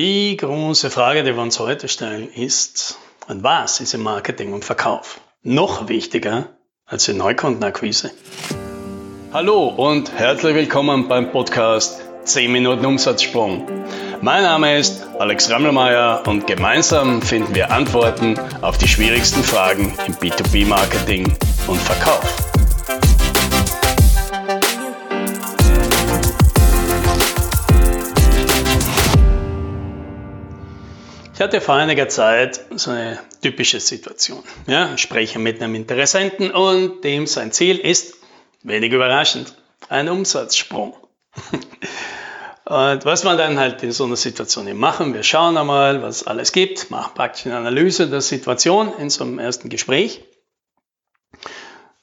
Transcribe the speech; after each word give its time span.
Die 0.00 0.36
große 0.36 0.90
Frage, 0.90 1.24
die 1.24 1.34
wir 1.34 1.42
uns 1.42 1.58
heute 1.58 1.88
stellen, 1.88 2.28
ist, 2.32 2.98
und 3.26 3.42
was 3.42 3.80
ist 3.80 3.94
im 3.94 4.04
Marketing 4.04 4.52
und 4.52 4.64
Verkauf 4.64 5.20
noch 5.42 5.88
wichtiger 5.88 6.50
als 6.86 7.08
in 7.08 7.16
Neukundenakquise? 7.16 8.12
Hallo 9.32 9.66
und 9.66 10.12
herzlich 10.12 10.54
willkommen 10.54 11.08
beim 11.08 11.32
Podcast 11.32 12.00
10 12.22 12.52
Minuten 12.52 12.86
Umsatzsprung. 12.86 13.66
Mein 14.22 14.44
Name 14.44 14.78
ist 14.78 15.04
Alex 15.18 15.50
Rammelmeier 15.50 16.22
und 16.28 16.46
gemeinsam 16.46 17.20
finden 17.20 17.56
wir 17.56 17.72
Antworten 17.72 18.38
auf 18.62 18.78
die 18.78 18.86
schwierigsten 18.86 19.42
Fragen 19.42 19.98
im 20.06 20.14
B2B-Marketing 20.14 21.24
und 21.66 21.80
Verkauf. 21.80 22.47
Ich 31.38 31.42
hatte 31.42 31.60
vor 31.60 31.76
einiger 31.76 32.08
Zeit 32.08 32.64
so 32.74 32.90
eine 32.90 33.20
typische 33.40 33.78
Situation. 33.78 34.42
Ja, 34.66 34.92
ich 34.94 35.00
spreche 35.00 35.38
mit 35.38 35.62
einem 35.62 35.76
Interessenten 35.76 36.50
und 36.50 37.04
dem 37.04 37.28
sein 37.28 37.52
Ziel 37.52 37.78
ist, 37.78 38.16
wenig 38.64 38.90
überraschend, 38.90 39.54
ein 39.88 40.08
Umsatzsprung. 40.08 40.96
Und 42.64 43.04
was 43.04 43.22
man 43.22 43.38
dann 43.38 43.56
halt 43.56 43.84
in 43.84 43.92
so 43.92 44.04
einer 44.04 44.16
Situation 44.16 44.66
eben 44.66 44.80
machen, 44.80 45.14
wir 45.14 45.22
schauen 45.22 45.56
einmal, 45.56 46.02
was 46.02 46.22
es 46.22 46.26
alles 46.26 46.50
gibt, 46.50 46.90
machen 46.90 47.12
praktisch 47.14 47.46
eine 47.46 47.56
Analyse 47.56 48.08
der 48.08 48.20
Situation 48.20 48.92
in 48.98 49.08
so 49.08 49.22
einem 49.22 49.38
ersten 49.38 49.68
Gespräch. 49.68 50.24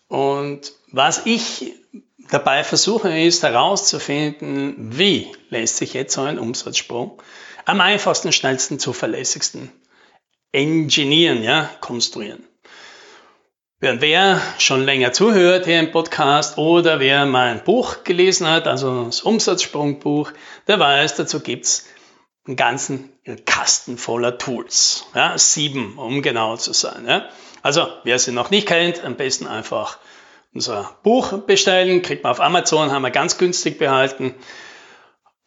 Und 0.08 0.72
was 0.94 1.26
ich 1.26 1.74
dabei 2.30 2.64
versuche, 2.64 3.10
ist 3.20 3.44
herauszufinden, 3.44 4.98
wie 4.98 5.30
lässt 5.50 5.76
sich 5.76 5.94
jetzt 5.94 6.14
so 6.14 6.22
ein 6.22 6.40
Umsatzsprung 6.40 7.22
am 7.66 7.82
einfachsten, 7.82 8.32
schnellsten, 8.32 8.80
zuverlässigsten 8.80 9.72
engineeren, 10.52 11.44
ja, 11.44 11.70
konstruieren. 11.82 12.44
Während 13.80 14.02
wer 14.02 14.42
schon 14.58 14.86
länger 14.86 15.12
zuhört 15.12 15.66
hier 15.66 15.80
im 15.80 15.92
Podcast 15.92 16.58
oder 16.58 17.00
wer 17.00 17.26
mein 17.26 17.64
Buch 17.64 18.06
gelesen 18.06 18.48
hat, 18.48 18.68
also 18.68 19.04
das 19.04 19.22
Umsatzsprungbuch, 19.22 20.32
der 20.68 20.80
weiß, 20.80 21.16
dazu 21.16 21.42
gibt's 21.42 21.86
einen 22.48 22.56
ganzen 22.56 23.12
Kasten 23.46 23.98
voller 23.98 24.38
Tools. 24.38 25.06
Ja, 25.14 25.38
sieben, 25.38 25.98
um 25.98 26.22
genau 26.22 26.56
zu 26.56 26.74
sein. 26.74 27.06
Ja. 27.08 27.30
Also, 27.64 27.88
wer 28.04 28.18
sie 28.18 28.32
noch 28.32 28.50
nicht 28.50 28.68
kennt, 28.68 29.04
am 29.04 29.16
besten 29.16 29.48
einfach 29.48 29.98
unser 30.54 30.98
Buch 31.04 31.40
bestellen, 31.40 32.02
kriegt 32.02 32.24
man 32.24 32.32
auf 32.32 32.40
Amazon, 32.40 32.92
haben 32.92 33.02
wir 33.02 33.12
ganz 33.12 33.38
günstig 33.38 33.78
behalten. 33.78 34.36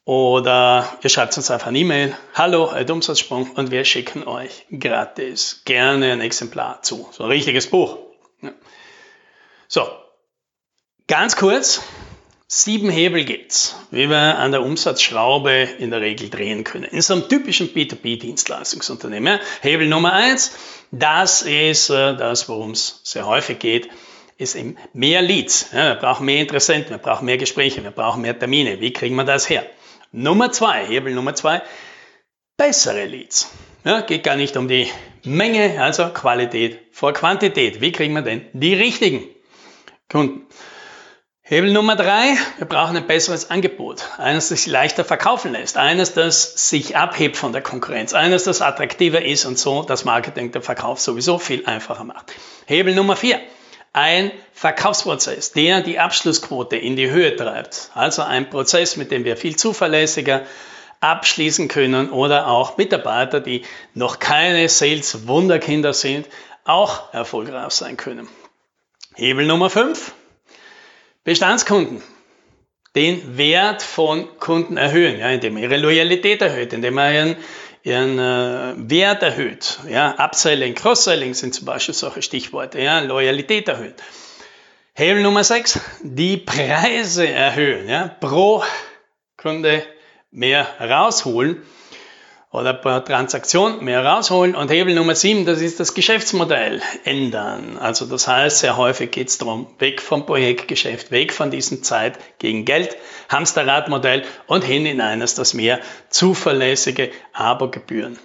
Oder 0.09 0.91
ihr 1.03 1.11
schreibt 1.11 1.37
uns 1.37 1.51
einfach 1.51 1.67
eine 1.67 1.81
E-Mail, 1.81 2.17
hallo, 2.33 2.69
ein 2.69 2.91
Umsatzsprung, 2.91 3.51
und 3.51 3.71
wir 3.71 3.85
schicken 3.85 4.27
euch 4.27 4.65
gratis 4.71 5.61
gerne 5.67 6.13
ein 6.13 6.23
Exemplar 6.23 6.81
zu. 6.81 7.11
So 7.13 7.25
ein 7.25 7.29
richtiges 7.29 7.67
Buch. 7.67 7.99
Ja. 8.41 8.53
So, 9.69 9.87
ganz 11.09 11.37
kurz, 11.37 11.83
sieben 12.47 12.89
Hebel 12.89 13.27
gibt's, 13.27 13.77
wie 13.91 14.09
wir 14.09 14.39
an 14.39 14.51
der 14.51 14.63
Umsatzschraube 14.63 15.69
in 15.79 15.91
der 15.91 16.01
Regel 16.01 16.31
drehen 16.31 16.65
können. 16.65 16.85
In 16.85 17.03
so 17.03 17.13
einem 17.13 17.29
typischen 17.29 17.69
B2B-Dienstleistungsunternehmen. 17.75 19.41
Hebel 19.61 19.89
Nummer 19.89 20.15
eins, 20.15 20.53
das 20.91 21.43
ist 21.43 21.91
äh, 21.91 22.17
das, 22.17 22.49
worum 22.49 22.71
es 22.71 23.03
sehr 23.05 23.27
häufig 23.27 23.59
geht, 23.59 23.91
ist 24.39 24.55
eben 24.55 24.77
mehr 24.95 25.21
Leads. 25.21 25.73
Ja, 25.73 25.89
wir 25.89 25.95
brauchen 25.97 26.25
mehr 26.25 26.41
Interessenten, 26.41 26.91
wir 26.91 26.99
brauchen 26.99 27.27
mehr 27.27 27.37
Gespräche, 27.37 27.83
wir 27.83 27.91
brauchen 27.91 28.23
mehr 28.23 28.39
Termine. 28.39 28.81
Wie 28.81 28.93
kriegen 28.93 29.17
wir 29.17 29.25
das 29.25 29.51
her? 29.51 29.67
Nummer 30.13 30.53
zwei, 30.53 30.87
Hebel 30.87 31.13
Nummer 31.13 31.35
zwei, 31.35 31.61
bessere 32.57 33.05
Leads. 33.05 33.51
Ja, 33.85 34.01
geht 34.01 34.23
gar 34.23 34.37
nicht 34.37 34.57
um 34.57 34.69
die 34.69 34.89
Menge, 35.25 35.83
also 35.83 36.09
Qualität 36.09 36.79
vor 36.93 37.13
Quantität. 37.13 37.81
Wie 37.81 37.93
kriegen 37.93 38.15
wir 38.15 38.23
denn 38.23 38.47
die 38.53 38.75
richtigen 38.75 39.25
Kunden? 40.09 40.47
Hebel 41.43 41.73
Nummer 41.73 41.97
drei, 41.97 42.37
wir 42.59 42.67
brauchen 42.67 42.97
ein 42.97 43.07
besseres 43.07 43.51
Angebot. 43.51 44.05
Eines, 44.19 44.51
das 44.51 44.63
sich 44.63 44.71
leichter 44.71 45.05
verkaufen 45.05 45.53
lässt. 45.53 45.79
Eines, 45.79 46.13
das 46.13 46.69
sich 46.69 46.95
abhebt 46.97 47.39
von 47.39 47.53
der 47.53 47.63
Konkurrenz. 47.63 48.13
Eines, 48.13 48.45
das 48.45 48.61
attraktiver 48.61 49.25
ist 49.25 49.47
und 49.47 49.59
so 49.59 49.83
das 49.83 50.05
Marketing, 50.05 50.53
der 50.53 50.61
Verkauf 50.61 51.01
sowieso 51.01 51.39
viel 51.39 51.65
einfacher 51.65 52.05
macht. 52.05 52.35
Hebel 52.67 52.95
Nummer 52.95 53.17
vier, 53.17 53.41
ein 53.99 54.31
Verkaufsprozess, 54.53 55.51
der 55.51 55.81
die 55.81 55.99
Abschlussquote 55.99 56.77
in 56.77 56.95
die 56.95 57.11
Höhe 57.11 57.35
treibt. 57.35 57.91
Also 57.95 58.23
ein 58.23 58.49
Prozess, 58.49 58.97
mit 58.97 59.11
dem 59.11 59.25
wir 59.25 59.37
viel 59.37 59.57
zuverlässiger 59.57 60.43
abschließen 61.01 61.67
können 61.67 62.11
oder 62.11 62.47
auch 62.47 62.77
Mitarbeiter, 62.77 63.41
die 63.41 63.63
noch 63.95 64.21
keine 64.21 64.69
Sales-Wunderkinder 64.69 65.93
sind, 65.93 66.29
auch 66.65 67.13
erfolgreich 67.13 67.73
sein 67.73 67.97
können. 67.97 68.29
Hebel 69.17 69.47
Nummer 69.47 69.69
5. 69.69 70.13
Bestandskunden. 71.25 72.01
Den 72.95 73.37
Wert 73.37 73.83
von 73.83 74.29
Kunden 74.39 74.77
erhöhen, 74.77 75.19
ja, 75.19 75.29
indem 75.29 75.55
man 75.55 75.63
ihre 75.65 75.77
Loyalität 75.77 76.41
erhöht, 76.41 76.73
indem 76.73 76.95
man 76.95 77.15
ihren 77.15 77.37
ihren 77.89 78.19
äh, 78.19 78.75
Wert 78.91 79.23
erhöht. 79.23 79.79
Ja, 79.89 80.15
Upselling, 80.19 80.75
Cross-Selling 80.75 81.35
sind 81.35 81.55
zum 81.55 81.65
Beispiel 81.65 81.95
solche 81.95 82.23
Stichworte. 82.23 82.81
Ja, 82.81 83.01
Loyalität 83.01 83.69
erhöht. 83.69 83.95
Hebel 84.95 85.23
Nummer 85.23 85.45
6, 85.45 85.81
die 86.03 86.37
Preise 86.37 87.27
erhöhen. 87.29 87.89
Ja, 87.89 88.09
pro 88.21 88.63
Kunde 89.37 89.83
mehr 90.31 90.67
rausholen 90.81 91.63
oder 92.51 92.73
per 92.73 93.05
Transaktion 93.05 93.85
mehr 93.85 94.05
rausholen. 94.05 94.55
Und 94.55 94.71
Hebel 94.71 94.95
Nummer 94.95 95.15
7, 95.15 95.45
das 95.45 95.61
ist 95.61 95.81
das 95.81 95.95
Geschäftsmodell 95.95 96.81
ändern. 97.05 97.77
Also 97.79 98.07
das 98.07 98.27
heißt, 98.27 98.59
sehr 98.59 98.77
häufig 98.77 99.11
geht 99.11 99.29
es 99.29 99.39
darum, 99.39 99.67
weg 99.79 100.01
vom 100.01 100.25
Projektgeschäft, 100.25 101.11
weg 101.11 101.33
von 101.33 101.51
diesem 101.51 101.83
Zeit 101.83 102.19
gegen 102.39 102.65
Geld, 102.65 102.97
Hamsterradmodell 103.29 104.25
und 104.47 104.65
hin 104.65 104.87
in 104.87 105.01
eines, 105.01 105.35
das 105.35 105.53
mehr 105.53 105.81
zuverlässige 106.09 107.11
Abergebühren 107.35 108.19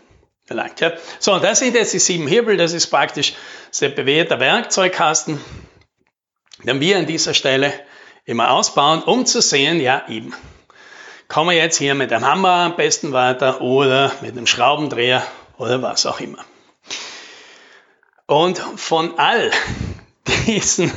verlangt. 0.46 0.80
Ja. 0.80 0.94
So, 1.20 1.38
das 1.40 1.60
sind 1.60 1.76
jetzt 1.76 1.94
die 1.94 2.00
sieben 2.00 2.28
Hebel, 2.28 2.56
das 2.56 2.74
ist 2.74 2.88
praktisch 2.88 3.34
sehr 3.72 3.90
bewährter 3.90 4.40
Werkzeugkasten, 4.40 5.40
den 6.64 6.80
wir 6.80 6.98
an 6.98 7.06
dieser 7.06 7.34
Stelle 7.34 7.74
immer 8.26 8.52
ausbauen, 8.52 9.04
um 9.04 9.26
zu 9.26 9.42
sehen, 9.42 9.82
ja 9.82 10.06
eben, 10.08 10.34
kommen 11.34 11.50
wir 11.50 11.58
jetzt 11.58 11.78
hier 11.78 11.96
mit 11.96 12.14
einem 12.14 12.28
Hammer 12.28 12.52
am 12.52 12.76
besten 12.76 13.12
weiter 13.12 13.60
oder 13.60 14.12
mit 14.22 14.34
einem 14.34 14.46
Schraubendreher 14.46 15.26
oder 15.58 15.82
was 15.82 16.06
auch 16.06 16.20
immer. 16.20 16.46
Und 18.28 18.60
von 18.60 19.18
all 19.18 19.50
diesen, 20.46 20.92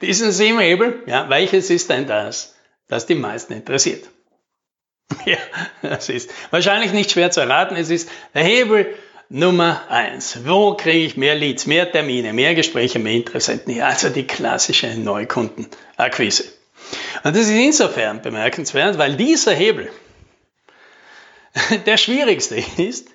diesen 0.00 0.32
sieben 0.32 0.60
Hebel, 0.60 1.02
ja, 1.04 1.28
welches 1.28 1.68
ist 1.68 1.90
denn 1.90 2.06
das, 2.06 2.56
das 2.88 3.04
die 3.04 3.14
meisten 3.16 3.52
interessiert? 3.52 4.08
Ja, 5.24 5.38
das 5.82 6.08
ist 6.08 6.30
wahrscheinlich 6.50 6.92
nicht 6.92 7.12
schwer 7.12 7.30
zu 7.30 7.40
erraten. 7.40 7.76
Es 7.76 7.90
ist 7.90 8.08
der 8.34 8.42
Hebel 8.44 8.94
Nummer 9.28 9.82
eins. 9.88 10.46
Wo 10.46 10.74
kriege 10.74 11.04
ich 11.04 11.16
mehr 11.16 11.34
Leads, 11.34 11.66
mehr 11.66 11.90
Termine, 11.90 12.32
mehr 12.32 12.54
Gespräche, 12.54 12.98
mehr 12.98 13.12
Interessenten? 13.12 13.74
Ja, 13.74 13.88
also 13.88 14.08
die 14.08 14.26
klassische 14.26 14.98
Neukundenakquise. 14.98 16.55
Und 17.24 17.36
das 17.36 17.48
ist 17.48 17.50
insofern 17.50 18.22
bemerkenswert, 18.22 18.98
weil 18.98 19.16
dieser 19.16 19.54
Hebel 19.54 19.90
der 21.86 21.96
schwierigste 21.96 22.56
ist, 22.76 23.08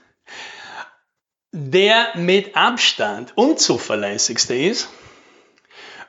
der 1.51 2.15
mit 2.15 2.55
Abstand 2.55 3.33
unzuverlässigste 3.35 4.55
ist 4.55 4.89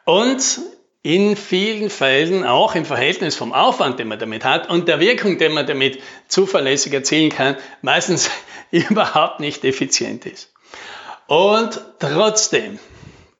und 0.04 0.60
in 1.02 1.36
vielen 1.36 1.90
Fällen 1.90 2.44
auch 2.44 2.76
im 2.76 2.84
Verhältnis 2.84 3.34
vom 3.34 3.52
Aufwand, 3.52 3.98
den 3.98 4.06
man 4.06 4.20
damit 4.20 4.44
hat 4.44 4.70
und 4.70 4.86
der 4.86 5.00
Wirkung, 5.00 5.36
den 5.36 5.52
man 5.52 5.66
damit 5.66 6.00
zuverlässig 6.28 6.92
erzielen 6.92 7.30
kann, 7.30 7.56
meistens 7.82 8.30
überhaupt 8.70 9.40
nicht 9.40 9.64
effizient 9.64 10.26
ist. 10.26 10.52
Und 11.26 11.80
trotzdem 11.98 12.78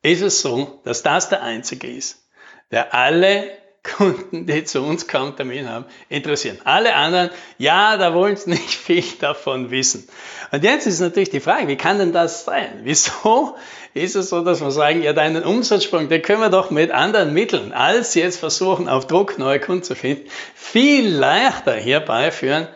ist 0.03 0.23
es 0.23 0.43
so, 0.43 0.81
dass 0.85 1.05
das 1.05 1.29
der 1.29 1.43
einzige 1.43 1.87
ist, 1.87 2.27
der 2.73 2.95
alle 2.95 3.62
Kunden, 3.83 4.47
die 4.47 4.63
zu 4.63 4.81
uns 4.81 5.09
kaum 5.09 5.35
Termin 5.35 5.69
haben, 5.69 5.87
interessieren. 6.09 6.59
Alle 6.63 6.95
anderen, 6.95 7.31
ja, 7.59 7.97
da 7.97 8.15
wollen 8.15 8.37
sie 8.37 8.51
nicht 8.51 8.75
viel 8.75 9.05
davon 9.19 9.71
wissen. 9.71 10.09
Und 10.53 10.63
jetzt 10.63 10.87
ist 10.87 11.01
natürlich 11.01 11.31
die 11.31 11.41
Frage, 11.41 11.67
wie 11.67 11.77
kann 11.77 11.99
denn 11.99 12.13
das 12.13 12.45
sein? 12.45 12.81
Wieso 12.85 13.57
ist 13.95 14.15
es 14.15 14.29
so, 14.29 14.43
dass 14.45 14.61
wir 14.61 14.71
sagen, 14.71 15.03
ja, 15.03 15.13
deinen 15.13 15.43
Umsatzsprung, 15.43 16.09
den 16.09 16.23
können 16.23 16.41
wir 16.41 16.49
doch 16.49 16.71
mit 16.71 16.93
anderen 16.93 17.33
Mitteln, 17.33 17.73
als 17.73 18.15
jetzt 18.15 18.39
versuchen, 18.39 18.89
auf 18.89 19.09
Druck 19.09 19.39
neue 19.39 19.59
Kunden 19.59 19.83
zu 19.83 19.97
finden, 19.97 20.29
viel 20.55 21.09
leichter 21.09 21.75
herbeiführen, 21.75 22.69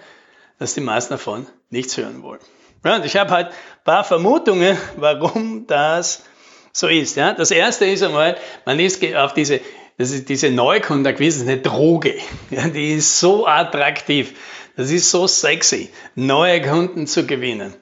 dass 0.59 0.75
die 0.75 0.81
meisten 0.81 1.15
davon 1.15 1.47
nichts 1.71 1.97
hören 1.97 2.23
wollen. 2.23 2.41
Ja, 2.85 2.97
und 2.97 3.05
ich 3.05 3.17
habe 3.17 3.31
halt 3.31 3.49
ein 3.49 3.85
paar 3.85 4.05
Vermutungen, 4.05 4.77
warum 4.97 5.67
das 5.67 6.25
so 6.73 6.89
ist. 6.89 7.17
Ja, 7.17 7.33
das 7.33 7.51
erste 7.51 7.87
ist 7.87 8.03
einmal, 8.03 8.37
man 8.65 8.79
ist 8.81 9.05
auf 9.15 9.33
diese 9.33 9.61
das 9.99 10.11
ist 10.11 10.29
diese 10.29 10.51
Neukundenakquise, 10.51 11.43
ist 11.43 11.49
eine 11.49 11.61
Droge. 11.61 12.15
Ja, 12.51 12.69
die 12.69 12.95
ist 12.95 13.19
so 13.19 13.47
attraktiv. 13.47 14.35
Das 14.77 14.91
ist 14.91 15.11
so 15.11 15.27
sexy, 15.27 15.91
neue 16.15 16.61
Kunden 16.61 17.07
zu 17.07 17.27
gewinnen. 17.27 17.75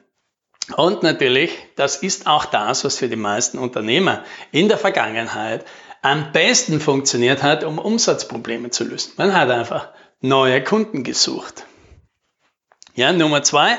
Und 0.77 1.03
natürlich, 1.03 1.51
das 1.75 1.97
ist 1.97 2.25
auch 2.25 2.45
das, 2.45 2.85
was 2.85 2.97
für 2.97 3.09
die 3.09 3.17
meisten 3.17 3.59
Unternehmer 3.59 4.23
in 4.51 4.69
der 4.69 4.77
Vergangenheit 4.77 5.65
am 6.01 6.31
besten 6.31 6.79
funktioniert 6.79 7.43
hat, 7.43 7.63
um 7.63 7.79
Umsatzprobleme 7.79 8.69
zu 8.69 8.85
lösen. 8.85 9.13
Man 9.17 9.33
hat 9.33 9.49
einfach 9.49 9.89
neue 10.21 10.63
Kunden 10.63 11.03
gesucht. 11.03 11.65
Ja, 12.95 13.11
Nummer 13.11 13.43
zwei, 13.43 13.77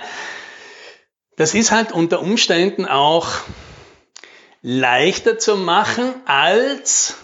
das 1.36 1.54
ist 1.54 1.70
halt 1.70 1.92
unter 1.92 2.20
Umständen 2.20 2.84
auch 2.84 3.28
leichter 4.60 5.38
zu 5.38 5.56
machen, 5.56 6.14
als 6.26 7.16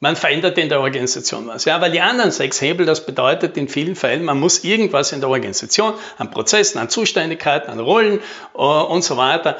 man 0.00 0.16
verändert 0.16 0.56
in 0.58 0.70
der 0.70 0.80
Organisation 0.80 1.46
was. 1.46 1.66
Ja, 1.66 1.80
weil 1.80 1.92
die 1.92 2.00
anderen 2.00 2.30
sechs 2.30 2.60
Hebel, 2.60 2.86
das 2.86 3.04
bedeutet 3.06 3.56
in 3.56 3.68
vielen 3.68 3.94
Fällen, 3.94 4.24
man 4.24 4.40
muss 4.40 4.64
irgendwas 4.64 5.12
in 5.12 5.20
der 5.20 5.28
Organisation, 5.28 5.94
an 6.16 6.30
Prozessen, 6.30 6.78
an 6.78 6.88
Zuständigkeiten, 6.88 7.70
an 7.70 7.78
Rollen 7.78 8.20
uh, 8.54 8.62
und 8.62 9.04
so 9.04 9.16
weiter 9.18 9.58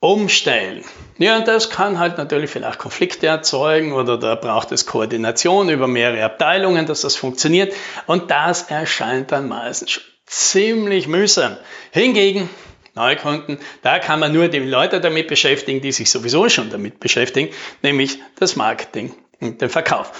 umstellen. 0.00 0.84
Ja, 1.18 1.38
und 1.38 1.46
das 1.46 1.70
kann 1.70 1.98
halt 1.98 2.18
natürlich 2.18 2.50
vielleicht 2.50 2.78
Konflikte 2.78 3.28
erzeugen 3.28 3.92
oder 3.92 4.18
da 4.18 4.34
braucht 4.34 4.72
es 4.72 4.84
Koordination 4.84 5.68
über 5.68 5.86
mehrere 5.86 6.24
Abteilungen, 6.24 6.86
dass 6.86 7.02
das 7.02 7.14
funktioniert. 7.14 7.72
Und 8.06 8.30
das 8.30 8.62
erscheint 8.62 9.30
dann 9.30 9.48
meistens 9.48 10.00
ziemlich 10.26 11.06
mühsam. 11.06 11.56
Hingegen, 11.92 12.50
Neukunden, 12.94 13.58
da 13.82 14.00
kann 14.00 14.18
man 14.18 14.32
nur 14.32 14.48
die 14.48 14.58
Leute 14.58 15.00
damit 15.00 15.28
beschäftigen, 15.28 15.80
die 15.80 15.92
sich 15.92 16.10
sowieso 16.10 16.48
schon 16.48 16.70
damit 16.70 16.98
beschäftigen, 16.98 17.54
nämlich 17.82 18.18
das 18.40 18.56
Marketing 18.56 19.14
und 19.42 19.60
den 19.60 19.68
Verkauf. 19.68 20.12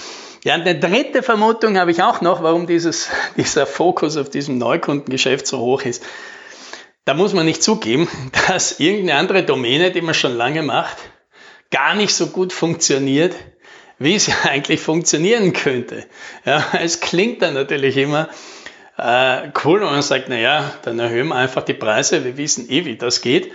Ja, 0.45 0.55
eine 0.55 0.79
dritte 0.79 1.23
Vermutung 1.23 1.79
habe 1.79 1.93
ich 1.93 2.03
auch 2.03 2.21
noch, 2.21 2.43
warum 2.43 2.67
dieses, 2.67 3.09
dieser 3.37 3.67
Fokus 3.67 4.17
auf 4.17 4.29
diesem 4.29 4.59
Neukundengeschäft 4.59 5.47
so 5.47 5.59
hoch 5.59 5.83
ist. 5.83 6.05
Da 7.05 7.15
muss 7.15 7.33
man 7.33 7.47
nicht 7.47 7.63
zugeben, 7.63 8.09
dass 8.49 8.81
irgendeine 8.81 9.19
andere 9.19 9.43
Domäne, 9.45 9.93
die 9.93 10.01
man 10.01 10.15
schon 10.15 10.37
lange 10.37 10.63
macht, 10.63 10.97
gar 11.71 11.95
nicht 11.95 12.15
so 12.15 12.27
gut 12.29 12.53
funktioniert, 12.53 13.35
wie 13.99 14.19
sie 14.19 14.33
eigentlich 14.43 14.81
funktionieren 14.81 15.53
könnte. 15.53 16.07
Ja, 16.45 16.65
es 16.81 17.01
klingt 17.01 17.43
dann 17.43 17.55
natürlich 17.55 17.97
immer 17.97 18.29
äh, 18.99 19.51
cool, 19.65 19.81
wenn 19.81 19.91
man 19.91 20.03
sagt, 20.03 20.29
naja, 20.29 20.75
dann 20.83 20.99
erhöhen 20.99 21.29
wir 21.29 21.37
einfach 21.37 21.63
die 21.63 21.75
Preise, 21.75 22.25
wir 22.25 22.37
wissen 22.37 22.69
eh, 22.69 22.85
wie 22.85 22.97
das 22.97 23.21
geht. 23.21 23.53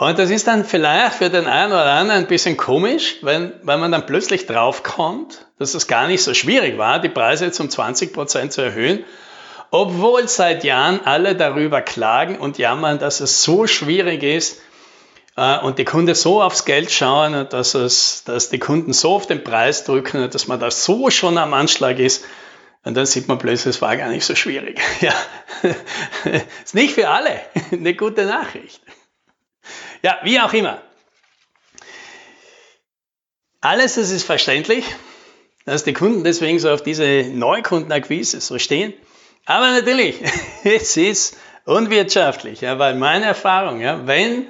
Und 0.00 0.18
das 0.18 0.30
ist 0.30 0.46
dann 0.46 0.64
vielleicht 0.64 1.14
für 1.14 1.30
den 1.30 1.46
einen 1.46 1.72
oder 1.72 1.92
anderen 1.92 2.22
ein 2.22 2.26
bisschen 2.26 2.56
komisch, 2.56 3.18
wenn, 3.22 3.52
wenn 3.62 3.80
man 3.80 3.92
dann 3.92 4.06
plötzlich 4.06 4.46
draufkommt, 4.46 5.46
dass 5.58 5.74
es 5.74 5.86
gar 5.86 6.08
nicht 6.08 6.22
so 6.22 6.34
schwierig 6.34 6.78
war, 6.78 7.00
die 7.00 7.10
Preise 7.10 7.44
jetzt 7.44 7.60
um 7.60 7.70
20 7.70 8.12
Prozent 8.12 8.52
zu 8.52 8.62
erhöhen 8.62 9.04
obwohl 9.70 10.26
seit 10.28 10.64
Jahren 10.64 11.00
alle 11.04 11.36
darüber 11.36 11.80
klagen 11.80 12.38
und 12.38 12.58
jammern, 12.58 12.98
dass 12.98 13.20
es 13.20 13.42
so 13.42 13.66
schwierig 13.66 14.22
ist 14.22 14.60
äh, 15.36 15.58
und 15.58 15.78
die 15.78 15.84
Kunden 15.84 16.14
so 16.14 16.42
aufs 16.42 16.64
Geld 16.64 16.90
schauen, 16.90 17.46
dass, 17.48 17.74
es, 17.74 18.24
dass 18.24 18.50
die 18.50 18.58
Kunden 18.58 18.92
so 18.92 19.14
auf 19.14 19.26
den 19.26 19.44
Preis 19.44 19.84
drücken, 19.84 20.28
dass 20.30 20.48
man 20.48 20.58
da 20.58 20.70
so 20.70 21.10
schon 21.10 21.38
am 21.38 21.54
Anschlag 21.54 21.98
ist. 21.98 22.24
Und 22.82 22.96
dann 22.96 23.06
sieht 23.06 23.28
man 23.28 23.38
plötzlich, 23.38 23.76
es 23.76 23.82
war 23.82 23.96
gar 23.96 24.08
nicht 24.08 24.24
so 24.24 24.34
schwierig. 24.34 24.80
Ja, 25.00 25.14
ist 26.64 26.74
nicht 26.74 26.94
für 26.94 27.08
alle 27.08 27.40
eine 27.70 27.94
gute 27.94 28.24
Nachricht. 28.24 28.80
Ja, 30.02 30.18
wie 30.22 30.40
auch 30.40 30.52
immer. 30.52 30.80
Alles 33.60 33.96
das 33.96 34.10
ist 34.10 34.24
verständlich, 34.24 34.84
dass 35.66 35.84
die 35.84 35.92
Kunden 35.92 36.24
deswegen 36.24 36.58
so 36.58 36.70
auf 36.70 36.82
diese 36.82 37.24
Neukundenakquise 37.30 38.40
so 38.40 38.58
stehen. 38.58 38.94
Aber 39.44 39.70
natürlich, 39.70 40.16
es 40.64 40.96
ist 40.96 41.36
unwirtschaftlich, 41.64 42.62
ja, 42.62 42.78
weil 42.78 42.94
meine 42.94 43.26
Erfahrung, 43.26 43.80
ja, 43.80 44.06
wenn 44.06 44.46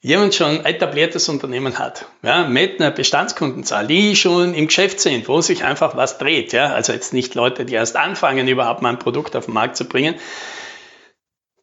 jemand 0.00 0.34
schon 0.34 0.64
etabliertes 0.64 1.28
Unternehmen 1.28 1.78
hat, 1.78 2.06
ja, 2.22 2.48
mit 2.48 2.80
einer 2.80 2.90
Bestandskundenzahl, 2.90 3.86
die 3.86 4.16
schon 4.16 4.54
im 4.54 4.68
Geschäft 4.68 5.00
sind, 5.00 5.28
wo 5.28 5.40
sich 5.40 5.64
einfach 5.64 5.96
was 5.96 6.18
dreht, 6.18 6.52
ja, 6.52 6.72
also 6.72 6.92
jetzt 6.92 7.12
nicht 7.12 7.34
Leute, 7.34 7.64
die 7.66 7.74
erst 7.74 7.96
anfangen, 7.96 8.48
überhaupt 8.48 8.80
mal 8.80 8.90
ein 8.90 8.98
Produkt 8.98 9.36
auf 9.36 9.46
den 9.46 9.54
Markt 9.54 9.76
zu 9.76 9.84
bringen, 9.84 10.14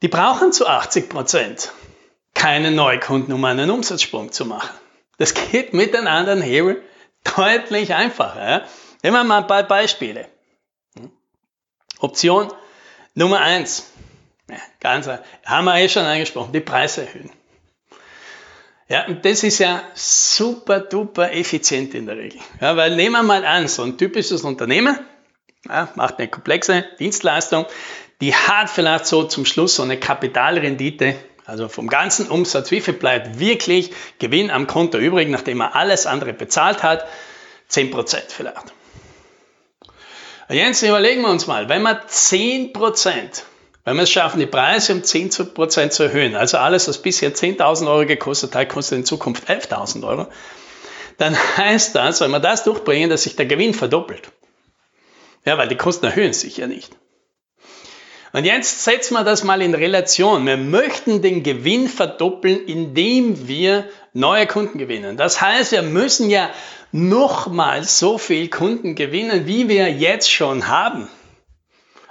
die 0.02 0.10
brauchen 0.10 0.52
zu 0.52 0.68
80 0.68 1.10
Prozent 1.10 1.72
keine 2.36 2.70
Neukunden, 2.70 3.34
um 3.34 3.44
einen 3.46 3.72
Umsatzsprung 3.72 4.32
zu 4.32 4.46
machen. 4.46 4.70
Das 5.18 5.34
geht 5.34 5.74
mit 5.74 5.96
den 5.96 6.06
anderen 6.06 6.42
Hebel 6.42 6.84
deutlich 7.36 7.96
einfacher. 7.96 8.66
Nehmen 9.02 9.16
wir 9.18 9.24
mal 9.24 9.42
ein 9.42 9.48
paar 9.48 9.64
Beispiele. 9.64 10.28
Option 12.00 12.52
Nummer 13.16 13.40
eins, 13.40 13.92
ja, 14.50 14.58
ganz, 14.82 15.08
haben 15.46 15.66
wir 15.66 15.78
eh 15.78 15.88
schon 15.88 16.04
angesprochen, 16.04 16.52
die 16.52 16.60
Preise 16.60 17.08
erhöhen. 17.08 17.32
Ja, 18.90 19.08
und 19.08 19.26
das 19.26 19.44
ist 19.44 19.60
ja 19.60 19.82
super 19.96 20.82
duper 20.82 21.32
effizient 21.32 21.96
in 21.96 22.06
der 22.06 22.18
Regel. 22.18 22.40
Ja, 22.60 22.76
weil 22.76 22.96
nehmen 22.96 23.14
wir 23.14 23.24
mal 23.24 23.46
an, 23.46 23.68
so 23.68 23.84
ein 23.84 23.98
typisches 23.98 24.44
Unternehmen, 24.44 25.00
ja, 25.68 25.88
macht 25.96 26.20
eine 26.20 26.28
komplexe 26.28 26.86
Dienstleistung, 27.00 27.66
die 28.22 28.36
hat 28.36 28.70
vielleicht 28.70 29.06
so 29.06 29.24
zum 29.24 29.46
Schluss 29.46 29.76
so 29.76 29.84
eine 29.84 29.98
Kapitalrendite, 29.98 31.16
also 31.46 31.68
vom 31.68 31.88
ganzen 31.88 32.28
Umsatz, 32.28 32.72
wie 32.72 32.82
viel 32.82 32.94
bleibt 32.94 33.40
wirklich 33.40 33.92
Gewinn 34.20 34.50
am 34.52 34.68
Konto 34.68 34.98
übrig, 34.98 35.30
nachdem 35.30 35.62
er 35.62 35.76
alles 35.76 36.06
andere 36.06 36.34
bezahlt 36.34 36.84
hat? 36.84 37.06
10% 37.72 38.18
vielleicht. 38.30 38.74
Jetzt 40.50 40.84
überlegen 40.84 41.22
wir 41.22 41.30
uns 41.30 41.48
mal, 41.48 41.70
wenn 41.70 41.82
wir 41.82 42.06
10% 42.08 43.44
wenn 43.86 43.98
wir 43.98 44.04
es 44.04 44.12
schaffen, 44.12 44.40
die 44.40 44.48
Preise 44.48 44.94
um 44.94 45.02
10% 45.02 45.90
zu 45.90 46.04
erhöhen, 46.04 46.36
also 46.36 46.58
alles, 46.58 46.88
was 46.88 46.98
bisher 46.98 47.34
10.000 47.34 47.88
Euro 47.88 48.06
gekostet 48.08 48.56
hat, 48.56 48.68
kostet 48.70 48.98
in 48.98 49.06
Zukunft 49.06 49.48
11.000 49.48 50.06
Euro, 50.08 50.28
dann 51.18 51.38
heißt 51.58 51.96
das, 51.96 52.20
wenn 52.20 52.32
wir 52.32 52.40
das 52.40 52.64
durchbringen, 52.64 53.12
dass 53.12 53.24
sich 53.24 53.36
der 53.36 53.46
Gewinn 53.46 53.76
verdoppelt. 53.76 54.32
Ja, 55.46 55.60
weil 55.60 55.68
die 55.68 55.78
Kosten 55.78 56.08
erhöhen 56.08 56.34
sich 56.34 56.58
ja 56.58 56.66
nicht. 56.66 56.98
Und 58.36 58.44
jetzt 58.44 58.84
setzen 58.84 59.14
wir 59.14 59.24
das 59.24 59.46
mal 59.46 59.62
in 59.62 59.74
Relation. 59.74 60.46
Wir 60.46 60.58
möchten 60.58 61.22
den 61.22 61.42
Gewinn 61.42 61.88
verdoppeln, 61.88 62.66
indem 62.66 63.48
wir 63.48 63.88
neue 64.12 64.46
Kunden 64.46 64.78
gewinnen. 64.78 65.16
Das 65.16 65.40
heißt, 65.40 65.72
wir 65.72 65.84
müssen 65.84 66.30
ja 66.30 66.50
nochmal 66.92 67.86
so 67.86 68.18
viel 68.18 68.50
Kunden 68.50 68.96
gewinnen, 68.96 69.48
wie 69.48 69.70
wir 69.70 69.90
jetzt 69.90 70.30
schon 70.30 70.68
haben. 70.68 71.08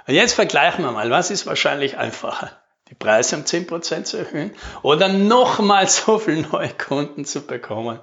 Und 0.07 0.15
jetzt 0.15 0.33
vergleichen 0.33 0.83
wir 0.83 0.91
mal, 0.91 1.11
was 1.11 1.29
ist 1.29 1.45
wahrscheinlich 1.45 1.99
einfacher? 1.99 2.59
Die 2.89 2.95
Preise 2.95 3.35
um 3.35 3.43
10% 3.43 4.05
zu 4.05 4.17
erhöhen 4.17 4.49
oder 4.81 5.09
nochmal 5.09 5.87
so 5.87 6.17
viele 6.17 6.41
neue 6.41 6.69
Kunden 6.69 7.25
zu 7.25 7.45
bekommen, 7.45 7.99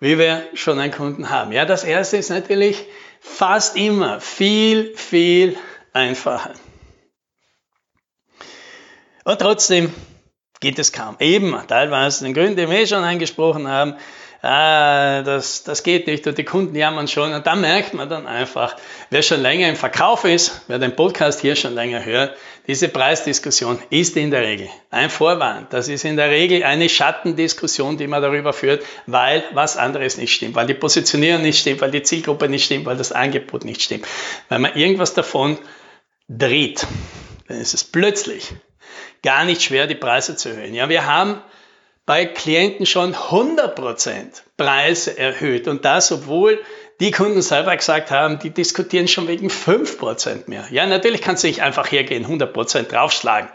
wie 0.00 0.18
wir 0.18 0.42
schon 0.54 0.80
einen 0.80 0.92
Kunden 0.92 1.30
haben. 1.30 1.52
Ja, 1.52 1.66
das 1.66 1.84
erste 1.84 2.16
ist 2.16 2.30
natürlich 2.30 2.84
fast 3.20 3.76
immer 3.76 4.20
viel, 4.20 4.96
viel 4.96 5.56
einfacher. 5.92 6.54
Und 9.24 9.40
trotzdem 9.40 9.92
geht 10.60 10.78
es 10.78 10.92
kaum. 10.92 11.16
Eben, 11.18 11.56
teilweise 11.68 12.24
den 12.24 12.34
Gründen, 12.34 12.56
die 12.56 12.68
wir 12.68 12.80
eh 12.80 12.86
schon 12.86 13.04
angesprochen 13.04 13.68
haben, 13.68 13.96
ah, 14.42 15.22
das, 15.22 15.62
das 15.64 15.82
geht 15.82 16.06
nicht 16.06 16.26
und 16.26 16.36
die 16.36 16.44
Kunden 16.44 16.74
jammern 16.74 17.08
schon. 17.08 17.32
Und 17.32 17.46
da 17.46 17.54
merkt 17.54 17.94
man 17.94 18.08
dann 18.08 18.26
einfach, 18.26 18.76
wer 19.10 19.22
schon 19.22 19.40
länger 19.40 19.68
im 19.68 19.76
Verkauf 19.76 20.24
ist, 20.24 20.62
wer 20.68 20.78
den 20.78 20.94
Podcast 20.94 21.40
hier 21.40 21.56
schon 21.56 21.74
länger 21.74 22.04
hört, 22.04 22.36
diese 22.66 22.88
Preisdiskussion 22.88 23.80
ist 23.90 24.16
in 24.16 24.30
der 24.30 24.42
Regel 24.42 24.68
ein 24.90 25.10
Vorwand. 25.10 25.72
Das 25.72 25.88
ist 25.88 26.04
in 26.04 26.16
der 26.16 26.30
Regel 26.30 26.62
eine 26.62 26.88
Schattendiskussion, 26.88 27.96
die 27.96 28.06
man 28.06 28.22
darüber 28.22 28.52
führt, 28.52 28.84
weil 29.06 29.42
was 29.52 29.76
anderes 29.76 30.16
nicht 30.16 30.32
stimmt, 30.32 30.54
weil 30.54 30.66
die 30.66 30.74
Positionierung 30.74 31.42
nicht 31.42 31.58
stimmt, 31.58 31.80
weil 31.80 31.90
die 31.90 32.02
Zielgruppe 32.02 32.48
nicht 32.48 32.64
stimmt, 32.64 32.86
weil 32.86 32.96
das 32.96 33.10
Angebot 33.10 33.64
nicht 33.64 33.82
stimmt. 33.82 34.06
Weil 34.48 34.60
man 34.60 34.76
irgendwas 34.76 35.14
davon 35.14 35.58
dreht, 36.28 36.86
dann 37.48 37.58
ist 37.58 37.74
es 37.74 37.82
plötzlich 37.82 38.54
gar 39.22 39.44
nicht 39.44 39.62
schwer, 39.62 39.86
die 39.86 39.94
Preise 39.94 40.36
zu 40.36 40.50
erhöhen. 40.50 40.74
Ja, 40.74 40.88
wir 40.88 41.06
haben 41.06 41.40
bei 42.06 42.26
Klienten 42.26 42.86
schon 42.86 43.14
100% 43.14 44.42
Preise 44.56 45.16
erhöht 45.16 45.68
und 45.68 45.84
das, 45.84 46.10
obwohl 46.10 46.60
die 47.00 47.10
Kunden 47.10 47.42
selber 47.42 47.76
gesagt 47.76 48.10
haben, 48.10 48.38
die 48.38 48.50
diskutieren 48.50 49.08
schon 49.08 49.28
wegen 49.28 49.48
5% 49.48 50.48
mehr. 50.48 50.66
Ja, 50.70 50.86
natürlich 50.86 51.20
kannst 51.20 51.42
du 51.42 51.48
nicht 51.48 51.62
einfach 51.62 51.90
hergehen, 51.90 52.26
100% 52.26 52.84
draufschlagen. 52.84 53.48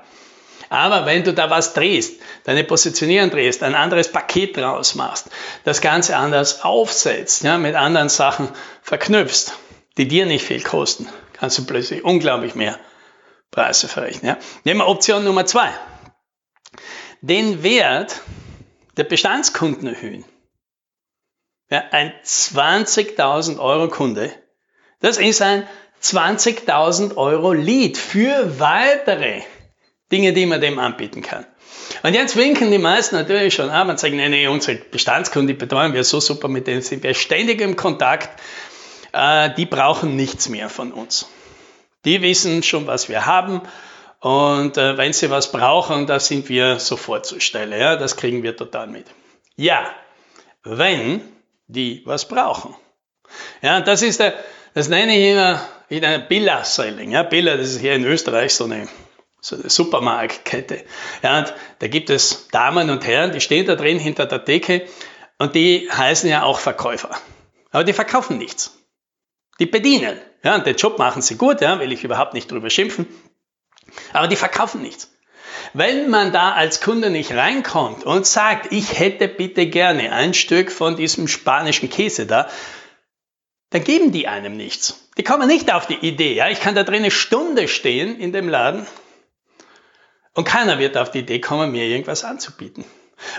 Aber 0.69 1.05
wenn 1.05 1.23
du 1.23 1.33
da 1.33 1.49
was 1.49 1.73
drehst, 1.73 2.19
deine 2.43 2.65
Positionierung 2.65 3.29
drehst, 3.29 3.63
ein 3.63 3.75
anderes 3.75 4.11
Paket 4.11 4.57
draus 4.57 4.95
machst, 4.95 5.27
das 5.63 5.79
Ganze 5.79 6.17
anders 6.17 6.63
aufsetzt, 6.63 7.43
ja, 7.43 7.57
mit 7.57 7.75
anderen 7.75 8.09
Sachen 8.09 8.49
verknüpfst, 8.81 9.53
die 9.97 10.07
dir 10.07 10.25
nicht 10.25 10.45
viel 10.45 10.61
kosten, 10.61 11.07
kannst 11.33 11.57
du 11.57 11.65
plötzlich 11.65 12.03
unglaublich 12.03 12.55
mehr 12.55 12.77
Preise 13.51 13.87
verrechnen. 13.87 14.31
Ja. 14.31 14.37
Nehmen 14.63 14.81
wir 14.81 14.87
Option 14.87 15.23
Nummer 15.23 15.45
zwei 15.45 15.71
den 17.21 17.63
Wert 17.63 18.21
der 18.95 19.03
Bestandskunden 19.03 19.87
erhöhen. 19.87 20.25
Ja, 21.69 21.83
ein 21.91 22.13
20.000 22.23 23.59
Euro 23.59 23.89
Kunde, 23.89 24.31
das 25.01 25.17
ist 25.17 25.41
ein 25.41 25.67
20.000 26.01 27.17
Euro 27.17 27.53
Lead 27.53 27.97
für 27.97 28.59
weitere 28.59 29.41
Dinge, 30.11 30.31
die 30.31 30.45
man 30.45 30.61
dem 30.61 30.79
anbieten 30.79 31.21
kann. 31.21 31.45
Und 32.03 32.13
jetzt 32.13 32.37
winken 32.37 32.71
die 32.71 32.77
meisten 32.77 33.15
natürlich 33.15 33.53
schon 33.53 33.69
ab 33.69 33.89
und 33.89 33.99
sagen, 33.99 34.15
nee, 34.15 34.29
nee, 34.29 34.47
unsere 34.47 34.77
Bestandskunden 34.77 35.57
betreuen 35.57 35.93
wir 35.93 36.03
so 36.03 36.19
super, 36.19 36.47
mit 36.47 36.67
denen 36.67 36.81
sind 36.81 37.03
wir 37.03 37.13
ständig 37.13 37.59
im 37.59 37.75
Kontakt. 37.75 38.39
Äh, 39.11 39.53
die 39.55 39.65
brauchen 39.65 40.15
nichts 40.15 40.47
mehr 40.47 40.69
von 40.69 40.93
uns. 40.93 41.27
Die 42.07 42.21
wissen 42.21 42.63
schon, 42.63 42.87
was 42.87 43.09
wir 43.09 43.25
haben. 43.25 43.61
Und 44.21 44.77
äh, 44.77 44.97
wenn 44.97 45.11
sie 45.11 45.29
was 45.29 45.51
brauchen, 45.51 46.07
da 46.07 46.21
sind 46.21 46.47
wir 46.47 46.79
sofort 46.79 47.25
zur 47.25 47.41
Stelle. 47.41 47.77
Ja, 47.77 47.97
das 47.97 48.15
kriegen 48.15 48.43
wir 48.43 48.55
total 48.55 48.87
mit. 48.87 49.07
Ja, 49.57 49.91
wenn 50.63 51.21
die 51.67 52.03
was 52.05 52.29
brauchen. 52.29 52.73
Ja, 53.61 53.81
das 53.81 54.03
ist 54.03 54.21
der, 54.21 54.33
das 54.73 54.87
nenne 54.87 55.17
ich 55.17 55.33
immer 55.33 55.59
wieder 55.89 56.17
Billa-Selling. 56.19 57.11
Ja, 57.11 57.23
Billa, 57.23 57.57
das 57.57 57.71
ist 57.71 57.81
hier 57.81 57.95
in 57.95 58.05
Österreich 58.05 58.53
so 58.53 58.63
eine 58.63 58.87
so 59.41 59.57
eine 59.57 59.69
Supermarktkette. 59.69 60.85
Ja, 61.23 61.39
und 61.39 61.53
da 61.79 61.87
gibt 61.87 62.09
es 62.09 62.47
Damen 62.47 62.89
und 62.89 63.05
Herren, 63.05 63.33
die 63.33 63.41
stehen 63.41 63.65
da 63.65 63.75
drin 63.75 63.99
hinter 63.99 64.27
der 64.27 64.39
Decke 64.39 64.87
und 65.39 65.55
die 65.55 65.89
heißen 65.91 66.29
ja 66.29 66.43
auch 66.43 66.59
Verkäufer. 66.59 67.11
Aber 67.71 67.83
die 67.83 67.91
verkaufen 67.91 68.37
nichts. 68.37 68.77
Die 69.59 69.65
bedienen. 69.65 70.19
Ja, 70.43 70.55
und 70.55 70.65
den 70.65 70.75
Job 70.75 70.99
machen 70.99 71.21
sie 71.21 71.35
gut, 71.35 71.61
ja, 71.61 71.79
will 71.79 71.91
ich 71.91 72.03
überhaupt 72.03 72.33
nicht 72.33 72.51
drüber 72.51 72.69
schimpfen. 72.69 73.07
Aber 74.13 74.27
die 74.27 74.35
verkaufen 74.35 74.81
nichts. 74.81 75.11
Wenn 75.73 76.09
man 76.09 76.31
da 76.31 76.53
als 76.53 76.81
Kunde 76.81 77.09
nicht 77.09 77.31
reinkommt 77.31 78.03
und 78.03 78.25
sagt, 78.25 78.71
ich 78.71 78.99
hätte 78.99 79.27
bitte 79.27 79.67
gerne 79.67 80.11
ein 80.13 80.33
Stück 80.33 80.71
von 80.71 80.95
diesem 80.95 81.27
spanischen 81.27 81.89
Käse 81.89 82.25
da, 82.25 82.49
dann 83.71 83.83
geben 83.83 84.11
die 84.11 84.27
einem 84.27 84.55
nichts. 84.55 85.09
Die 85.17 85.23
kommen 85.23 85.47
nicht 85.47 85.73
auf 85.73 85.87
die 85.87 85.95
Idee. 85.95 86.33
Ja, 86.33 86.49
ich 86.49 86.61
kann 86.61 86.75
da 86.75 86.83
drin 86.83 86.97
eine 86.97 87.11
Stunde 87.11 87.67
stehen 87.67 88.19
in 88.19 88.31
dem 88.31 88.47
Laden 88.47 88.87
und 90.33 90.45
keiner 90.45 90.79
wird 90.79 90.97
auf 90.97 91.11
die 91.11 91.19
Idee 91.19 91.41
kommen, 91.41 91.71
mir 91.71 91.85
irgendwas 91.85 92.23
anzubieten. 92.23 92.85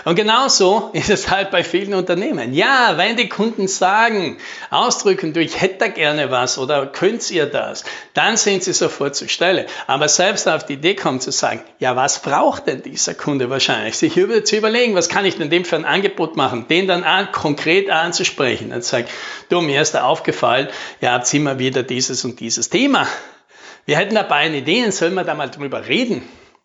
Und 0.03 0.15
genauso 0.15 0.89
ist 0.93 1.09
es 1.09 1.29
halt 1.29 1.51
bei 1.51 1.63
vielen 1.63 1.93
Unternehmen. 1.93 2.53
Ja, 2.53 2.93
wenn 2.97 3.15
die 3.15 3.29
Kunden 3.29 3.67
sagen, 3.67 4.37
ausdrücken, 4.69 5.33
du, 5.33 5.41
ich 5.41 5.61
hätte 5.61 5.77
da 5.79 5.87
gerne 5.87 6.31
was 6.31 6.57
oder 6.57 6.85
könnt 6.85 7.29
ihr 7.31 7.45
das, 7.45 7.83
dann 8.13 8.37
sind 8.37 8.63
sie 8.63 8.73
sofort 8.73 9.15
zur 9.15 9.29
Stelle. 9.29 9.65
Aber 9.87 10.07
selbst 10.07 10.47
auf 10.47 10.65
die 10.65 10.73
Idee 10.73 10.95
kommen 10.95 11.21
zu 11.21 11.31
sagen, 11.31 11.61
ja, 11.79 11.95
was 11.95 12.21
braucht 12.21 12.67
denn 12.67 12.81
dieser 12.81 13.13
Kunde 13.13 13.49
wahrscheinlich? 13.49 13.97
Sich 13.97 14.17
über, 14.17 14.43
zu 14.43 14.57
überlegen, 14.57 14.95
was 14.95 15.09
kann 15.09 15.25
ich 15.25 15.37
denn 15.37 15.49
dem 15.49 15.65
für 15.65 15.75
ein 15.75 15.85
Angebot 15.85 16.35
machen, 16.35 16.67
den 16.67 16.87
dann 16.87 17.03
an, 17.03 17.31
konkret 17.31 17.89
anzusprechen 17.89 18.73
und 18.73 18.83
sagen, 18.83 19.07
du, 19.49 19.61
mir 19.61 19.81
ist 19.81 19.93
da 19.93 20.03
aufgefallen, 20.03 20.67
ja, 21.01 21.13
habt 21.13 21.33
immer 21.33 21.59
wieder 21.59 21.83
dieses 21.83 22.25
und 22.25 22.39
dieses 22.39 22.69
Thema. 22.69 23.07
Wir 23.85 23.97
hätten 23.97 24.15
dabei 24.15 24.47
Ideen, 24.49 24.91
sollen 24.91 25.15
wir 25.15 25.23
da 25.23 25.33
mal 25.33 25.49
drüber 25.49 25.87
reden? 25.87 26.21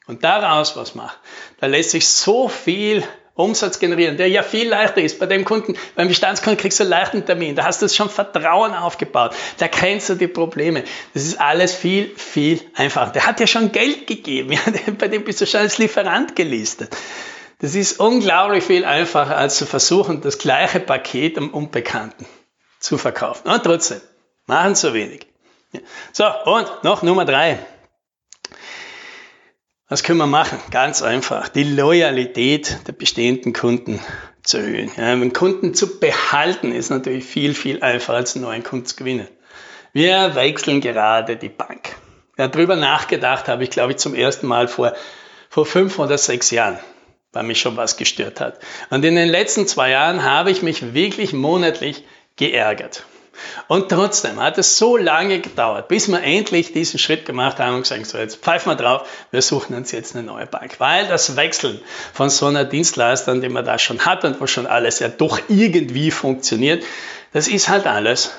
Und 0.06 0.24
daraus 0.24 0.76
was 0.76 0.94
macht, 0.94 1.18
da 1.60 1.66
lässt 1.66 1.90
sich 1.90 2.06
so 2.08 2.48
viel 2.48 3.04
Umsatz 3.34 3.80
generieren, 3.80 4.16
der 4.16 4.28
ja 4.28 4.44
viel 4.44 4.68
leichter 4.68 5.02
ist. 5.02 5.18
Bei 5.18 5.26
dem 5.26 5.44
Kunden, 5.44 5.76
beim 5.96 6.06
Bestandskunden 6.06 6.56
kriegst 6.56 6.78
du 6.78 6.84
einen 6.84 6.90
leichten 6.90 7.26
Termin. 7.26 7.56
Da 7.56 7.64
hast 7.64 7.82
du 7.82 7.88
schon 7.88 8.08
Vertrauen 8.08 8.74
aufgebaut. 8.74 9.34
Da 9.58 9.66
kennst 9.66 10.08
du 10.08 10.14
die 10.14 10.28
Probleme. 10.28 10.84
Das 11.14 11.24
ist 11.24 11.40
alles 11.40 11.74
viel, 11.74 12.14
viel 12.16 12.60
einfacher. 12.74 13.10
Der 13.10 13.26
hat 13.26 13.40
ja 13.40 13.48
schon 13.48 13.72
Geld 13.72 14.06
gegeben. 14.06 14.56
bei 14.98 15.08
dem 15.08 15.24
bist 15.24 15.40
du 15.40 15.46
schon 15.46 15.60
als 15.60 15.78
Lieferant 15.78 16.36
gelistet. 16.36 16.96
Das 17.60 17.74
ist 17.74 17.98
unglaublich 17.98 18.62
viel 18.62 18.84
einfacher, 18.84 19.36
als 19.36 19.56
zu 19.56 19.66
versuchen, 19.66 20.20
das 20.20 20.38
gleiche 20.38 20.80
Paket 20.80 21.36
am 21.36 21.50
Unbekannten 21.50 22.26
zu 22.78 22.98
verkaufen. 22.98 23.48
Und 23.48 23.64
trotzdem, 23.64 24.00
machen 24.46 24.76
zu 24.76 24.94
wenig. 24.94 25.26
So, 26.12 26.24
und 26.44 26.84
noch 26.84 27.02
Nummer 27.02 27.24
drei. 27.24 27.58
Was 29.94 30.02
können 30.02 30.18
wir 30.18 30.26
machen? 30.26 30.58
Ganz 30.72 31.02
einfach. 31.02 31.48
Die 31.48 31.62
Loyalität 31.62 32.78
der 32.88 32.92
bestehenden 32.94 33.52
Kunden 33.52 34.00
zu 34.42 34.56
erhöhen. 34.56 34.90
Ja, 34.96 35.04
einen 35.04 35.32
Kunden 35.32 35.72
zu 35.72 36.00
behalten 36.00 36.72
ist 36.72 36.90
natürlich 36.90 37.24
viel, 37.24 37.54
viel 37.54 37.80
einfacher 37.80 38.16
als 38.16 38.34
einen 38.34 38.44
neuen 38.44 38.64
Kunden 38.64 38.86
zu 38.86 38.96
gewinnen. 38.96 39.28
Wir 39.92 40.34
wechseln 40.34 40.80
gerade 40.80 41.36
die 41.36 41.48
Bank. 41.48 41.94
Ja, 42.36 42.48
darüber 42.48 42.74
nachgedacht 42.74 43.46
habe 43.46 43.62
ich, 43.62 43.70
glaube 43.70 43.92
ich, 43.92 43.98
zum 43.98 44.16
ersten 44.16 44.48
Mal 44.48 44.66
vor, 44.66 44.94
vor 45.48 45.64
fünf 45.64 45.96
oder 46.00 46.18
sechs 46.18 46.50
Jahren, 46.50 46.80
weil 47.32 47.44
mich 47.44 47.60
schon 47.60 47.76
was 47.76 47.96
gestört 47.96 48.40
hat. 48.40 48.58
Und 48.90 49.04
in 49.04 49.14
den 49.14 49.28
letzten 49.28 49.68
zwei 49.68 49.90
Jahren 49.90 50.24
habe 50.24 50.50
ich 50.50 50.60
mich 50.60 50.92
wirklich 50.92 51.32
monatlich 51.32 52.02
geärgert. 52.34 53.04
Und 53.68 53.88
trotzdem 53.88 54.40
hat 54.40 54.58
es 54.58 54.78
so 54.78 54.96
lange 54.96 55.40
gedauert, 55.40 55.88
bis 55.88 56.08
wir 56.08 56.22
endlich 56.22 56.72
diesen 56.72 56.98
Schritt 56.98 57.26
gemacht 57.26 57.58
haben 57.58 57.76
und 57.76 57.82
gesagt, 57.82 58.06
so 58.06 58.18
jetzt 58.18 58.36
pfeifen 58.36 58.72
wir 58.72 58.76
drauf, 58.76 59.08
wir 59.30 59.42
suchen 59.42 59.76
uns 59.76 59.92
jetzt 59.92 60.14
eine 60.14 60.24
neue 60.24 60.46
Bank. 60.46 60.78
Weil 60.78 61.06
das 61.08 61.36
Wechseln 61.36 61.80
von 62.12 62.30
so 62.30 62.46
einer 62.46 62.64
Dienstleister, 62.64 63.34
die 63.36 63.48
man 63.48 63.64
da 63.64 63.78
schon 63.78 64.04
hat 64.04 64.24
und 64.24 64.40
wo 64.40 64.46
schon 64.46 64.66
alles 64.66 64.98
ja 64.98 65.08
doch 65.08 65.40
irgendwie 65.48 66.10
funktioniert, 66.10 66.84
das 67.32 67.48
ist 67.48 67.68
halt 67.68 67.86
alles 67.86 68.32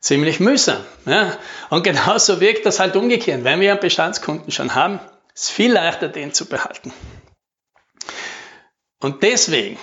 ziemlich 0.00 0.38
mühsam. 0.38 0.84
Ja? 1.06 1.36
Und 1.70 1.82
genauso 1.82 2.40
wirkt 2.40 2.66
das 2.66 2.78
halt 2.78 2.94
umgekehrt. 2.94 3.44
Wenn 3.44 3.60
wir 3.60 3.72
einen 3.72 3.80
Bestandskunden 3.80 4.52
schon 4.52 4.74
haben, 4.74 5.00
ist 5.34 5.50
viel 5.50 5.72
leichter, 5.72 6.08
den 6.08 6.32
zu 6.32 6.46
behalten. 6.46 6.92
Und 9.00 9.22
deswegen, 9.22 9.78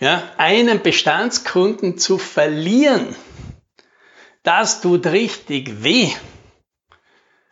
ja, 0.00 0.22
einen 0.36 0.82
Bestandskunden 0.82 1.98
zu 1.98 2.18
verlieren, 2.18 3.14
das 4.42 4.80
tut 4.80 5.06
richtig 5.06 5.82
weh. 5.82 6.10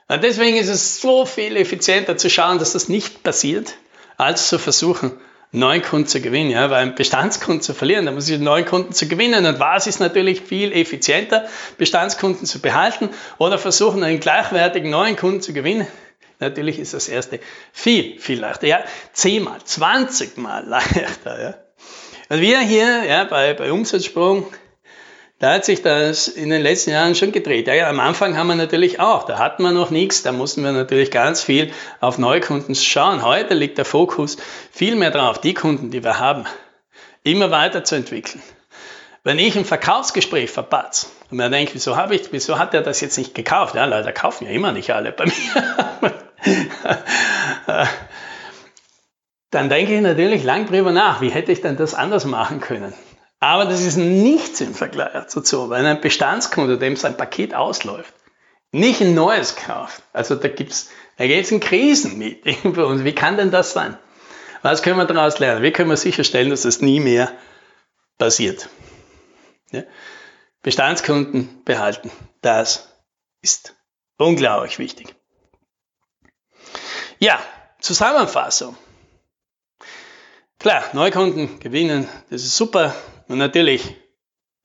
Und 0.09 0.25
deswegen 0.25 0.56
ist 0.56 0.68
es 0.68 1.00
so 1.00 1.25
viel 1.25 1.56
effizienter 1.56 2.16
zu 2.16 2.28
schauen, 2.28 2.59
dass 2.59 2.73
das 2.73 2.88
nicht 2.88 3.23
passiert, 3.23 3.75
als 4.16 4.49
zu 4.49 4.59
versuchen, 4.59 5.12
neuen 5.52 5.82
Kunden 5.82 6.09
zu 6.09 6.20
gewinnen. 6.20 6.50
Ja, 6.50 6.68
weil 6.70 6.82
einen 6.82 6.94
Bestandskunden 6.94 7.62
zu 7.62 7.75
verlieren, 7.75 8.06
da 8.06 8.12
muss 8.12 8.28
ich 8.28 8.40
neuen 8.40 8.64
Kunden 8.64 8.92
zu 8.92 9.06
gewinnen. 9.06 9.47
Und 9.47 9.61
was 9.61 9.87
ist 9.87 10.00
natürlich 10.00 10.40
viel 10.40 10.73
effizienter, 10.73 11.49
Bestandskunden 11.78 12.47
zu 12.47 12.61
behalten 12.61 13.11
oder 13.38 13.59
versuchen, 13.59 14.02
einen 14.02 14.20
gleichwertigen 14.20 14.90
neuen 14.90 15.16
Kunden 15.16 15.40
zu 15.42 15.52
gewinnen? 15.52 15.87
Natürlich 16.40 16.78
ist 16.78 16.94
das 16.94 17.09
erste 17.09 17.38
viel, 17.73 18.18
viel 18.18 18.40
leichter. 18.40 18.66
Ja, 18.66 18.82
zehnmal, 19.12 19.59
zwanzigmal 19.62 20.64
leichter. 20.66 21.40
Ja. 21.40 21.54
Und 22.30 22.40
wir 22.40 22.61
hier 22.61 23.04
ja, 23.04 23.25
bei, 23.25 23.54
bei 23.54 23.70
Umsatzsprung 23.70 24.47
da 25.40 25.54
hat 25.54 25.64
sich 25.64 25.80
das 25.80 26.28
in 26.28 26.50
den 26.50 26.61
letzten 26.61 26.90
Jahren 26.90 27.14
schon 27.14 27.32
gedreht. 27.32 27.66
Ja, 27.66 27.73
ja, 27.73 27.88
am 27.88 27.99
Anfang 27.99 28.37
haben 28.37 28.49
wir 28.49 28.56
natürlich 28.56 29.00
auch, 29.00 29.25
da 29.25 29.38
hatten 29.38 29.62
wir 29.62 29.73
noch 29.73 29.90
nichts, 29.90 30.23
da 30.23 30.32
mussten 30.32 30.62
wir 30.62 30.73
natürlich 30.73 31.11
ganz 31.11 31.42
viel 31.42 31.73
auf 31.99 32.18
Neukunden 32.18 32.75
schauen. 32.75 33.25
Heute 33.25 33.54
liegt 33.54 33.78
der 33.78 33.87
Fokus 33.87 34.37
viel 34.70 34.97
mehr 34.97 35.11
drauf, 35.11 35.40
die 35.40 35.54
Kunden, 35.54 35.90
die 35.90 36.04
wir 36.04 36.18
haben, 36.18 36.44
immer 37.23 37.50
weiterzuentwickeln. 37.50 38.42
Wenn 39.25 39.38
ich 39.38 39.56
ein 39.56 39.64
Verkaufsgespräch 39.64 40.50
verpatze 40.50 41.06
und 41.30 41.38
mir 41.38 41.49
denke, 41.49 41.73
wieso 41.75 41.97
habe 41.97 42.14
ich, 42.14 42.32
wieso 42.32 42.59
hat 42.59 42.75
er 42.75 42.82
das 42.82 43.00
jetzt 43.00 43.16
nicht 43.16 43.35
gekauft? 43.35 43.75
Ja, 43.75 43.87
leider 43.87 44.12
kaufen 44.12 44.44
ja 44.47 44.50
immer 44.50 44.73
nicht 44.73 44.90
alle 44.90 45.11
bei 45.11 45.25
mir. 47.64 47.88
Dann 49.50 49.70
denke 49.70 49.94
ich 49.94 50.02
natürlich 50.02 50.44
lang 50.44 50.66
drüber 50.66 50.92
nach, 50.92 51.23
wie 51.23 51.30
hätte 51.30 51.50
ich 51.50 51.62
denn 51.62 51.78
das 51.78 51.94
anders 51.94 52.26
machen 52.26 52.61
können? 52.61 52.92
Aber 53.40 53.64
das 53.64 53.80
ist 53.80 53.97
nichts 53.97 54.61
im 54.61 54.75
Vergleich 54.75 55.12
dazu, 55.12 55.70
wenn 55.70 55.87
ein 55.87 56.02
Bestandskunde, 56.02 56.78
dem 56.78 56.97
sein 56.97 57.16
Paket 57.16 57.54
ausläuft, 57.54 58.12
nicht 58.70 59.00
ein 59.00 59.14
neues 59.14 59.56
kauft. 59.56 60.02
Also 60.12 60.37
da 60.37 60.49
gibt's, 60.49 60.90
da 61.16 61.26
geht's 61.26 61.50
in 61.50 61.61
Krisen 61.61 62.18
mit. 62.18 62.47
Und 62.64 63.04
wie 63.04 63.14
kann 63.14 63.38
denn 63.38 63.50
das 63.50 63.73
sein? 63.73 63.99
Was 64.62 64.82
können 64.82 64.99
wir 64.99 65.06
daraus 65.06 65.38
lernen? 65.38 65.62
Wie 65.62 65.73
können 65.73 65.88
wir 65.88 65.97
sicherstellen, 65.97 66.50
dass 66.50 66.62
das 66.62 66.82
nie 66.82 67.00
mehr 67.00 67.32
passiert? 68.18 68.68
Ja? 69.70 69.85
Bestandskunden 70.62 71.64
behalten. 71.64 72.11
Das 72.42 72.94
ist 73.40 73.75
unglaublich 74.18 74.78
wichtig. 74.78 75.14
Ja, 77.18 77.40
Zusammenfassung. 77.80 78.76
Klar, 80.59 80.85
Neukunden 80.92 81.59
gewinnen, 81.59 82.06
das 82.28 82.42
ist 82.42 82.54
super. 82.54 82.94
Und 83.31 83.39
natürlich 83.39 83.95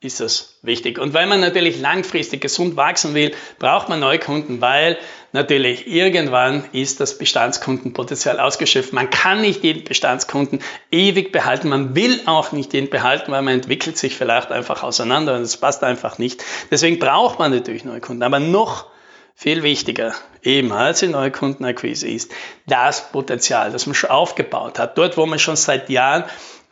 ist 0.01 0.21
das 0.21 0.57
wichtig. 0.63 0.97
Und 0.97 1.13
weil 1.13 1.27
man 1.27 1.39
natürlich 1.39 1.79
langfristig 1.79 2.41
gesund 2.41 2.75
wachsen 2.75 3.13
will, 3.13 3.31
braucht 3.59 3.89
man 3.89 3.99
Neukunden, 3.99 4.59
weil 4.59 4.97
natürlich 5.33 5.85
irgendwann 5.85 6.65
ist 6.71 6.99
das 6.99 7.19
Bestandskundenpotenzial 7.19 8.39
ausgeschöpft. 8.39 8.91
Man 8.91 9.11
kann 9.11 9.41
nicht 9.41 9.63
jeden 9.63 9.83
Bestandskunden 9.83 10.63
ewig 10.89 11.31
behalten. 11.31 11.69
Man 11.69 11.95
will 11.95 12.21
auch 12.25 12.53
nicht 12.53 12.73
jeden 12.73 12.89
behalten, 12.89 13.31
weil 13.31 13.43
man 13.43 13.53
entwickelt 13.53 13.99
sich 13.99 14.15
vielleicht 14.15 14.51
einfach 14.51 14.81
auseinander 14.81 15.35
und 15.35 15.43
es 15.43 15.57
passt 15.57 15.83
einfach 15.83 16.17
nicht. 16.17 16.43
Deswegen 16.71 16.97
braucht 16.97 17.37
man 17.37 17.51
natürlich 17.51 17.85
Neukunden. 17.85 18.23
Aber 18.23 18.39
noch 18.39 18.87
viel 19.35 19.61
wichtiger 19.61 20.15
eben 20.41 20.71
als 20.71 21.03
in 21.03 21.11
Neukundenakquise 21.11 22.07
ist 22.07 22.31
das 22.65 23.11
Potenzial, 23.11 23.71
das 23.71 23.85
man 23.85 23.93
schon 23.93 24.09
aufgebaut 24.09 24.79
hat. 24.79 24.97
Dort, 24.97 25.17
wo 25.17 25.27
man 25.27 25.37
schon 25.37 25.55
seit 25.55 25.91
Jahren 25.91 26.23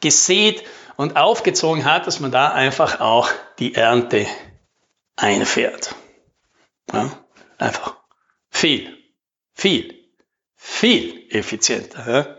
gesät 0.01 0.63
und 0.95 1.15
aufgezogen 1.15 1.85
hat, 1.85 2.07
dass 2.07 2.19
man 2.19 2.31
da 2.31 2.49
einfach 2.49 2.99
auch 2.99 3.29
die 3.59 3.75
Ernte 3.75 4.27
einfährt. 5.15 5.95
Ja? 6.91 7.11
einfach 7.57 7.95
viel, 8.49 8.97
viel, 9.53 9.93
viel 10.55 11.27
effizienter 11.29 12.11
ja? 12.11 12.37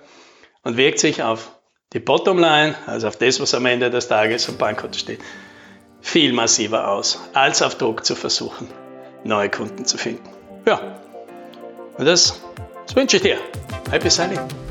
und 0.63 0.77
wirkt 0.77 0.99
sich 0.99 1.23
auf 1.23 1.59
die 1.93 2.01
Bottomline, 2.01 2.75
also 2.87 3.09
auf 3.09 3.17
das, 3.17 3.41
was 3.41 3.55
am 3.55 3.67
Ende 3.67 3.91
des 3.91 4.09
Tages 4.09 4.49
am 4.49 4.59
Bankkonto 4.59 4.99
steht, 4.99 5.21
viel 6.01 6.33
massiver 6.33 6.89
aus, 6.89 7.21
als 7.33 7.63
auf 7.63 7.77
Druck 7.77 8.05
zu 8.05 8.15
versuchen, 8.15 8.69
neue 9.23 9.49
Kunden 9.49 9.85
zu 9.87 9.97
finden. 9.97 10.29
Ja, 10.67 11.01
und 11.97 12.05
das, 12.05 12.41
das 12.87 12.97
wünsche 12.97 13.17
ich 13.17 13.23
dir. 13.23 13.39
Happy 13.91 14.11
Selling! 14.11 14.64